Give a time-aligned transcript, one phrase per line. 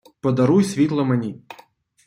[0.21, 1.41] Подаруй світло мені...